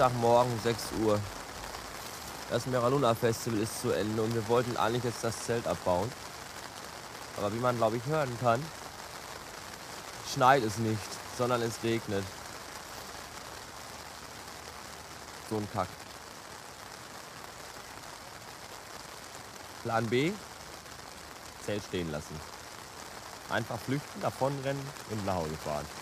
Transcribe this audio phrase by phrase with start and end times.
[0.00, 1.20] Montagmorgen 6 Uhr.
[2.48, 6.10] Das Meraluna Festival ist zu Ende und wir wollten eigentlich jetzt das Zelt abbauen.
[7.36, 8.64] Aber wie man glaube ich hören kann,
[10.32, 11.02] schneit es nicht,
[11.36, 12.24] sondern es regnet.
[15.50, 15.88] So ein Kack.
[19.82, 20.32] Plan B,
[21.66, 22.40] Zelt stehen lassen.
[23.50, 25.99] Einfach flüchten, davonrennen und nach Hause fahren.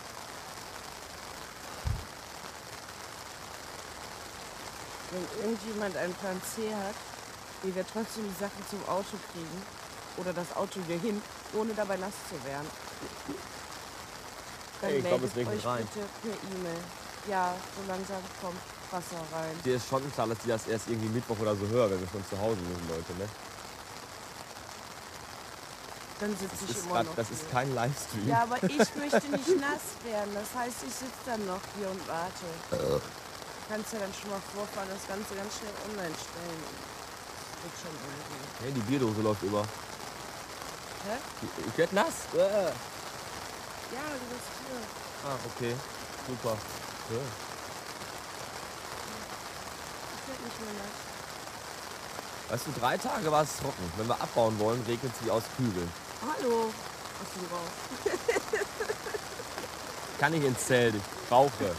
[5.10, 6.94] Wenn irgendjemand einen Plan C hat,
[7.62, 9.62] wie wir trotzdem die Sachen zum Auto kriegen
[10.18, 11.22] oder das Auto hier hin,
[11.54, 12.68] ohne dabei nass zu werden,
[14.80, 15.88] dann Ey, ich glaub, meldet es regnet euch rein.
[15.92, 16.80] bitte per E-Mail.
[17.28, 18.60] Ja, so langsam kommt
[18.90, 19.58] Wasser rein.
[19.64, 22.08] Dir ist schon klar, dass die das erst irgendwie Mittwoch oder so hören, wenn wir
[22.08, 23.12] schon zu Hause sind, Leute.
[23.18, 23.28] Ne?
[26.20, 27.36] Dann sitze ich ist, immer grad, noch das hier.
[27.36, 28.28] ist kein Livestream.
[28.28, 30.34] Ja, aber ich möchte nicht nass werden.
[30.34, 33.00] Das heißt, ich sitze dann noch hier und warte.
[33.68, 36.62] Du kannst ja dann schon mal vorfahren, das Ganze ganz schnell online stellen.
[37.60, 38.64] Wird schon irgendwie.
[38.64, 39.60] Hey, die Bierdose läuft über.
[39.60, 41.18] Hä?
[41.68, 42.14] Ich werd nass.
[42.32, 42.38] Äh.
[42.38, 42.72] Ja,
[44.08, 44.80] du bist hier.
[45.28, 45.76] Ah, okay.
[46.26, 46.56] Super.
[47.10, 47.20] Ja.
[50.16, 50.96] Ich werde nicht mehr nass.
[52.48, 53.92] Weißt du, drei Tage war es trocken.
[53.98, 55.92] Wenn wir abbauen wollen, regnet es wie aus Kübeln.
[56.22, 56.72] Hallo.
[57.20, 57.70] Was du drauf?
[60.18, 61.76] Kann ich ins Zelt, ich rauche.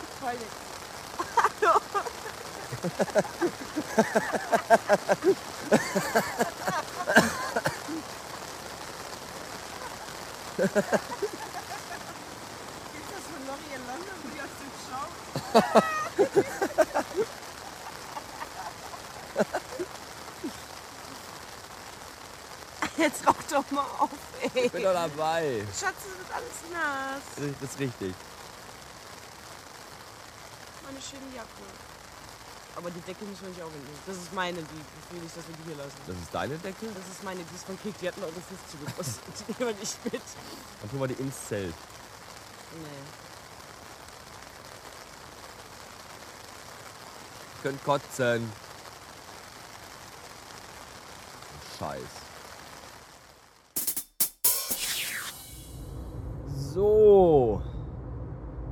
[2.82, 2.92] Ist
[13.12, 15.12] das von Lorry in London, wo die aus dem Schaum?
[22.98, 24.10] Jetzt rauch doch mal auf,
[24.42, 24.66] ey.
[24.66, 25.66] Ich bin doch dabei.
[25.78, 27.24] Schatz, es wird alles nass.
[27.60, 28.14] Das ist richtig.
[30.84, 31.48] Meine schöne Jacke.
[32.80, 34.00] Aber die Decke müssen wir nicht auch mitnehmen.
[34.08, 35.98] Das ist meine, die ich will nicht, dass wir die hier lassen.
[36.08, 36.86] Das ist deine Decke?
[36.88, 38.32] Das ist meine, die ist von Kick, die hat 1,50 Euro
[38.86, 39.22] gekostet.
[39.36, 40.22] Die nehmen wir nicht mit.
[40.80, 41.76] Dann tun wir die ins Zelt.
[42.82, 43.04] Nee.
[47.64, 48.50] Könnt kotzen.
[51.78, 52.02] Scheiß.
[56.74, 57.19] So.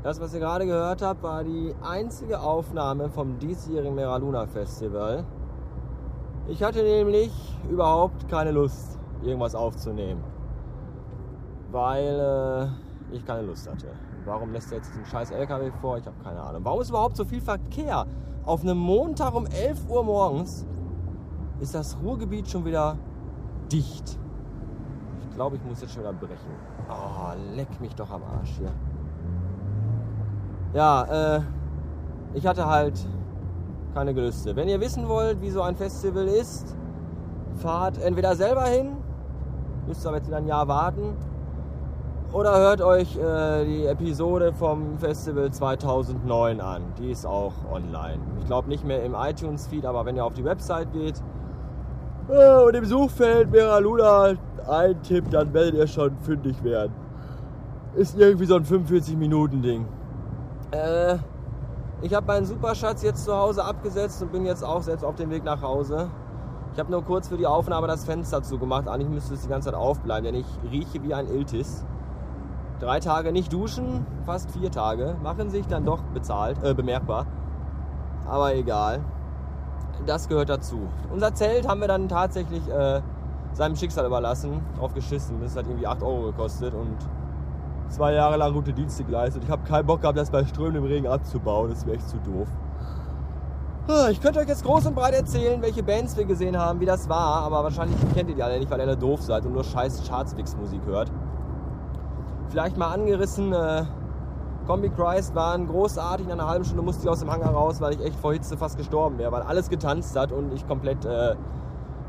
[0.07, 5.25] Das, was ihr gerade gehört habt, war die einzige Aufnahme vom diesjährigen Meraluna Festival.
[6.47, 7.29] Ich hatte nämlich
[7.69, 10.23] überhaupt keine Lust, irgendwas aufzunehmen.
[11.73, 12.71] Weil
[13.11, 13.87] äh, ich keine Lust hatte.
[14.23, 15.97] Warum lässt er jetzt diesen scheiß LKW vor?
[15.97, 16.63] Ich habe keine Ahnung.
[16.63, 18.07] Warum ist überhaupt so viel Verkehr?
[18.45, 20.65] Auf einem Montag um 11 Uhr morgens
[21.59, 22.97] ist das Ruhrgebiet schon wieder
[23.69, 24.17] dicht.
[25.19, 26.55] Ich glaube, ich muss jetzt schon wieder brechen.
[26.89, 28.71] Oh, leck mich doch am Arsch hier.
[30.77, 31.41] Ja, äh,
[32.35, 32.93] ich hatte halt
[33.95, 34.55] keine Gelüste.
[34.55, 36.75] Wenn ihr wissen wollt, wie so ein Festival ist,
[37.55, 38.95] fahrt entweder selber hin,
[39.87, 41.15] müsst aber jetzt wieder ein Jahr warten,
[42.31, 46.83] oder hört euch äh, die Episode vom Festival 2009 an.
[46.99, 48.19] Die ist auch online.
[48.39, 51.15] Ich glaube nicht mehr im iTunes-Feed, aber wenn ihr auf die Website geht
[52.29, 54.33] äh, und im Suchfeld Mera Luna
[54.67, 56.93] eintippt, dann werdet ihr schon fündig werden.
[57.95, 59.87] Ist irgendwie so ein 45-Minuten-Ding.
[60.71, 61.17] Äh,
[62.01, 65.29] ich habe meinen Superschatz jetzt zu Hause abgesetzt und bin jetzt auch selbst auf dem
[65.29, 66.09] Weg nach Hause.
[66.73, 68.87] Ich habe nur kurz für die Aufnahme das Fenster zugemacht.
[68.87, 71.85] Eigentlich müsste es die ganze Zeit aufbleiben, denn ich rieche wie ein Iltis.
[72.79, 77.25] Drei Tage nicht duschen, fast vier Tage, machen sich dann doch bezahlt, äh, bemerkbar.
[78.27, 78.99] Aber egal.
[80.05, 80.81] Das gehört dazu.
[81.11, 83.01] Unser Zelt haben wir dann tatsächlich äh,
[83.53, 85.41] seinem Schicksal überlassen, drauf geschissen.
[85.41, 86.97] Das hat irgendwie 8 Euro gekostet und
[87.89, 89.43] zwei Jahre lang gute Dienste geleistet.
[89.43, 91.69] Ich habe keinen Bock gehabt, das bei strömendem Regen abzubauen.
[91.69, 92.47] Das wäre echt zu doof.
[94.11, 97.07] Ich könnte euch jetzt groß und breit erzählen, welche Bands wir gesehen haben, wie das
[97.07, 99.63] war, aber wahrscheinlich kennt ihr die alle nicht, weil ihr alle doof seid und nur
[99.63, 101.09] scheiß Chartswix-Musik hört.
[102.49, 103.85] Vielleicht mal angerissen, äh,
[104.67, 107.93] Combi Christ waren großartig, in einer halben Stunde musste ich aus dem Hangar raus, weil
[107.93, 111.35] ich echt vor Hitze fast gestorben wäre, weil alles getanzt hat und ich komplett äh,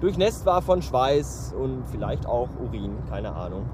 [0.00, 3.66] durchnässt war von Schweiß und vielleicht auch Urin, keine Ahnung.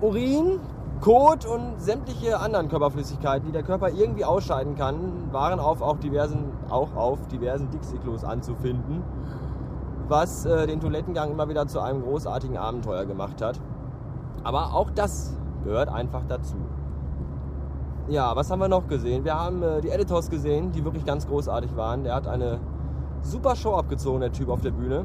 [0.00, 0.60] Urin,
[1.00, 6.52] Kot und sämtliche anderen Körperflüssigkeiten, die der Körper irgendwie ausscheiden kann, waren auf auch diversen,
[6.70, 9.02] auch auf diversen Dixie-Klos anzufinden,
[10.08, 13.60] was äh, den Toilettengang immer wieder zu einem großartigen Abenteuer gemacht hat.
[14.42, 16.56] Aber auch das gehört einfach dazu.
[18.08, 19.24] Ja, was haben wir noch gesehen?
[19.24, 22.04] Wir haben äh, die Editors gesehen, die wirklich ganz großartig waren.
[22.04, 22.58] Der hat eine
[23.22, 25.04] super Show abgezogen, der Typ auf der Bühne.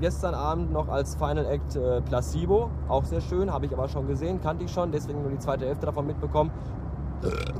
[0.00, 4.06] Gestern Abend noch als Final Act äh, Placebo, auch sehr schön, habe ich aber schon
[4.06, 6.52] gesehen, kannte ich schon, deswegen nur die zweite Hälfte davon mitbekommen,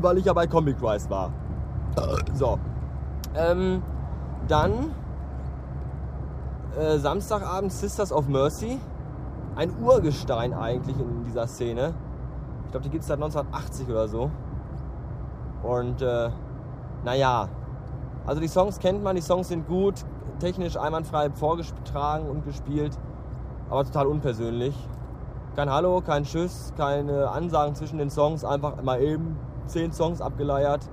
[0.00, 1.32] weil ich ja bei Comic Rise war.
[2.34, 2.58] So.
[3.34, 3.82] Ähm,
[4.46, 4.92] dann
[6.78, 8.78] äh, Samstagabend Sisters of Mercy.
[9.56, 11.92] Ein Urgestein eigentlich in dieser Szene.
[12.66, 14.30] Ich glaube, die gibt es seit 1980 oder so.
[15.64, 16.30] Und äh,
[17.04, 17.48] naja,
[18.26, 20.04] also die Songs kennt man, die Songs sind gut,
[20.38, 22.96] technisch einwandfrei vorgetragen und gespielt,
[23.70, 24.74] aber total unpersönlich.
[25.56, 29.36] Kein Hallo, kein Tschüss, keine Ansagen zwischen den Songs, einfach mal eben
[29.66, 30.88] zehn Songs abgeleiert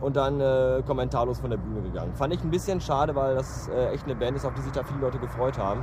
[0.00, 2.12] und dann äh, kommentarlos von der Bühne gegangen.
[2.14, 4.72] Fand ich ein bisschen schade, weil das äh, echt eine Band ist, auf die sich
[4.72, 5.82] da viele Leute gefreut haben.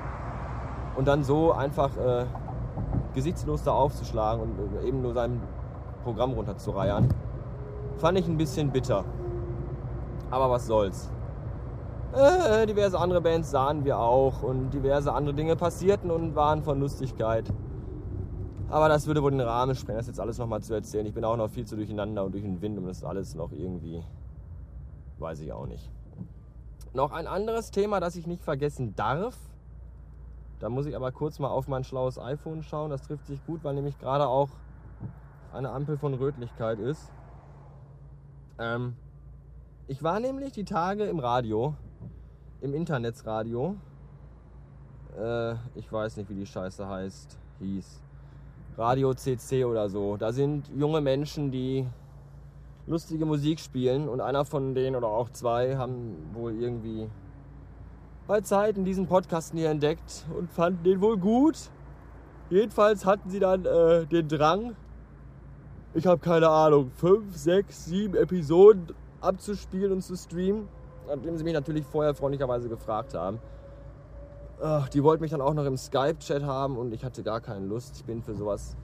[0.96, 2.26] Und dann so einfach äh,
[3.14, 5.42] gesichtslos da aufzuschlagen und äh, eben nur sein
[6.04, 7.10] Programm runterzureiern,
[7.98, 9.06] fand ich ein bisschen bitter.
[10.30, 11.10] Aber was soll's.
[12.14, 16.80] Äh, diverse andere Bands sahen wir auch und diverse andere Dinge passierten und waren von
[16.80, 17.52] Lustigkeit.
[18.70, 21.06] Aber das würde wohl den Rahmen sprengen, das jetzt alles nochmal zu erzählen.
[21.06, 23.52] Ich bin auch noch viel zu durcheinander und durch den Wind und das alles noch
[23.54, 24.04] irgendwie,
[25.20, 25.90] weiß ich auch nicht.
[26.94, 29.38] Noch ein anderes Thema, das ich nicht vergessen darf.
[30.60, 32.90] Da muss ich aber kurz mal auf mein schlaues iPhone schauen.
[32.90, 34.50] Das trifft sich gut, weil nämlich gerade auch
[35.54, 37.12] eine Ampel von Rötlichkeit ist.
[38.60, 38.96] Ähm,
[39.88, 41.76] ich war nämlich die Tage im Radio
[42.62, 43.76] im Internetsradio.
[45.20, 48.02] Äh, ich weiß nicht, wie die Scheiße heißt, hieß.
[48.78, 50.16] Radio CC oder so.
[50.18, 51.86] Da sind junge Menschen, die
[52.88, 57.10] lustige Musik spielen und einer von denen oder auch zwei haben wohl irgendwie
[58.28, 61.58] bei Zeiten diesen Podcasten hier entdeckt und fanden den wohl gut.
[62.50, 64.76] Jedenfalls hatten sie dann äh, den Drang,
[65.94, 68.88] ich habe keine Ahnung, fünf, sechs, sieben Episoden
[69.20, 70.68] abzuspielen und zu streamen
[71.08, 73.40] nachdem sie mich natürlich vorher freundlicherweise gefragt haben.
[74.62, 77.66] Ach, die wollten mich dann auch noch im Skype-Chat haben und ich hatte gar keine
[77.66, 77.96] Lust.
[77.98, 78.76] Ich bin für sowas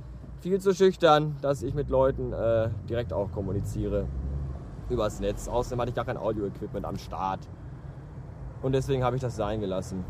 [0.41, 4.07] viel zu schüchtern, dass ich mit Leuten äh, direkt auch kommuniziere
[4.89, 5.47] übers Netz.
[5.47, 7.39] Außerdem hatte ich gar kein Audio-Equipment am Start.
[8.61, 10.03] Und deswegen habe ich das sein gelassen.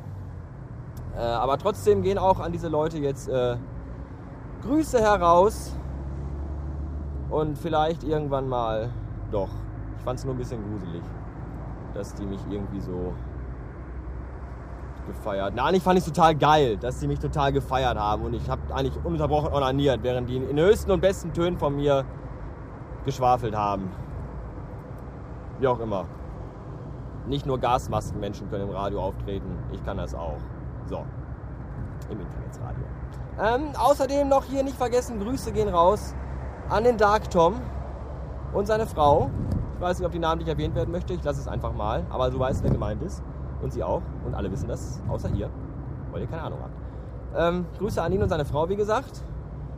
[1.15, 3.57] Äh, aber trotzdem gehen auch an diese Leute jetzt äh,
[4.61, 5.73] Grüße heraus.
[7.29, 8.89] Und vielleicht irgendwann mal
[9.31, 9.49] doch.
[9.97, 11.03] Ich fand es nur ein bisschen gruselig
[11.97, 13.13] dass die mich irgendwie so
[15.07, 15.53] gefeiert.
[15.55, 18.49] Na, eigentlich fand ich es total geil, dass die mich total gefeiert haben und ich
[18.49, 22.05] habe eigentlich ununterbrochen onaniert, während die in höchsten und besten Tönen von mir
[23.05, 23.89] geschwafelt haben.
[25.59, 26.05] Wie auch immer.
[27.25, 30.37] Nicht nur Gasmaskenmenschen können im Radio auftreten, ich kann das auch.
[30.85, 31.03] So,
[32.09, 32.83] im Internetsradio.
[33.39, 36.13] Ähm, außerdem noch hier nicht vergessen, Grüße gehen raus
[36.69, 37.55] an den Dark Tom
[38.53, 39.29] und seine Frau.
[39.77, 41.13] Ich weiß nicht, ob die namentlich erwähnt werden möchte.
[41.13, 42.03] Ich lasse es einfach mal.
[42.09, 43.21] Aber du weißt, wer gemeint ist.
[43.61, 44.01] Und sie auch.
[44.25, 45.51] Und alle wissen das, außer ihr,
[46.11, 46.73] weil ihr keine Ahnung habt.
[47.37, 49.23] Ähm, Grüße an ihn und seine Frau, wie gesagt.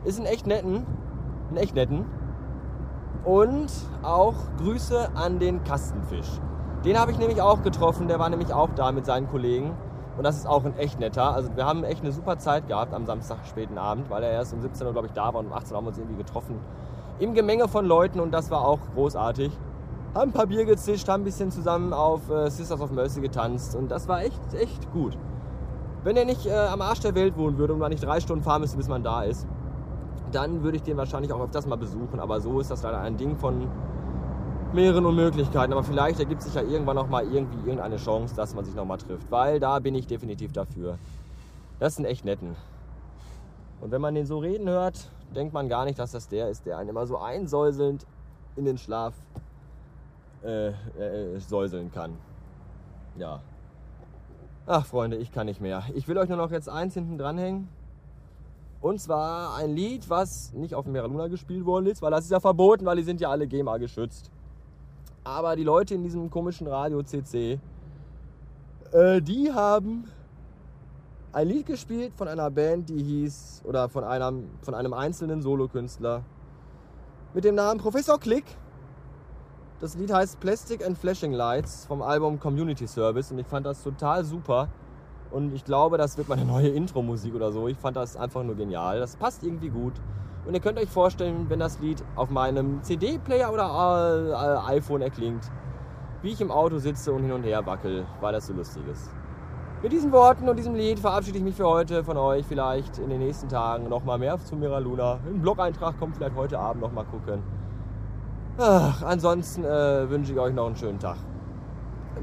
[0.04, 0.86] Ist ein echt netten.
[1.50, 2.06] Ein echt netten.
[3.24, 3.70] Und
[4.02, 6.40] auch Grüße an den Kastenfisch.
[6.82, 8.08] Den habe ich nämlich auch getroffen.
[8.08, 9.72] Der war nämlich auch da mit seinen Kollegen.
[10.16, 11.34] Und das ist auch ein echt netter.
[11.34, 14.54] Also wir haben echt eine super Zeit gehabt am Samstag späten Abend, weil er erst
[14.54, 16.16] um 17 Uhr, glaube ich, da war und um 18 Uhr haben wir uns irgendwie
[16.16, 16.58] getroffen.
[17.18, 19.52] Im Gemenge von Leuten und das war auch großartig
[20.14, 23.76] haben ein paar Bier gezischt, haben ein bisschen zusammen auf äh, Sisters of Mercy getanzt
[23.76, 25.16] und das war echt, echt gut.
[26.02, 28.42] Wenn er nicht äh, am Arsch der Welt wohnen würde und man nicht drei Stunden
[28.42, 29.46] fahren müsste, bis man da ist,
[30.32, 32.20] dann würde ich den wahrscheinlich auch öfters mal besuchen.
[32.20, 33.68] Aber so ist das leider ein Ding von
[34.72, 35.72] mehreren Unmöglichkeiten.
[35.72, 38.84] Aber vielleicht ergibt sich ja irgendwann noch mal irgendwie irgendeine Chance, dass man sich noch
[38.84, 39.30] mal trifft.
[39.30, 40.98] Weil da bin ich definitiv dafür.
[41.78, 42.56] Das sind echt netten.
[43.80, 46.66] Und wenn man den so reden hört, denkt man gar nicht, dass das der ist,
[46.66, 48.06] der einen immer so einsäuselnd
[48.56, 49.14] in den Schlaf
[50.44, 52.16] äh, äh, säuseln kann.
[53.16, 53.40] Ja.
[54.66, 55.82] Ach, Freunde, ich kann nicht mehr.
[55.94, 57.68] Ich will euch nur noch jetzt eins hinten dranhängen.
[58.80, 62.24] Und zwar ein Lied, was nicht auf dem Mera Luna gespielt worden ist, weil das
[62.24, 64.30] ist ja verboten, weil die sind ja alle GEMA geschützt.
[65.22, 67.58] Aber die Leute in diesem komischen Radio CC,
[68.92, 70.04] äh, die haben
[71.32, 76.22] ein Lied gespielt von einer Band, die hieß, oder von einem, von einem einzelnen Solokünstler
[77.34, 78.44] mit dem Namen Professor Klick.
[79.80, 83.82] Das Lied heißt Plastic and Flashing Lights vom Album Community Service und ich fand das
[83.82, 84.68] total super.
[85.30, 87.66] Und ich glaube, das wird meine neue Intro-Musik oder so.
[87.66, 89.00] Ich fand das einfach nur genial.
[89.00, 89.94] Das passt irgendwie gut.
[90.44, 95.50] Und ihr könnt euch vorstellen, wenn das Lied auf meinem CD-Player oder äh, iPhone erklingt,
[96.20, 99.08] wie ich im Auto sitze und hin und her wackel, weil das so lustig ist.
[99.82, 102.44] Mit diesen Worten und diesem Lied verabschiede ich mich für heute von euch.
[102.44, 105.20] Vielleicht in den nächsten Tagen nochmal mehr zu Mira Luna.
[105.26, 107.42] Ein Blog-Eintrag kommt vielleicht heute Abend nochmal gucken.
[108.62, 111.16] Ach, ansonsten äh, wünsche ich euch noch einen schönen Tag.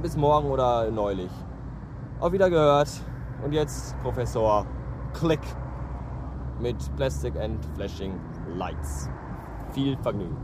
[0.03, 1.31] Bis morgen oder neulich.
[2.19, 2.89] Auf Wiedergehört.
[3.43, 4.63] Und jetzt Professor
[5.15, 5.39] Click
[6.59, 8.19] mit Plastic and Flashing
[8.55, 9.09] Lights.
[9.71, 10.37] Viel Vergnügen.